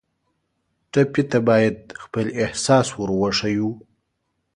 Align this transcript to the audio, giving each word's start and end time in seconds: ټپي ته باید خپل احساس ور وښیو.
ټپي 0.91 1.23
ته 1.31 1.39
باید 1.47 1.77
خپل 2.03 2.25
احساس 2.43 2.87
ور 2.99 3.09
وښیو. 3.19 3.69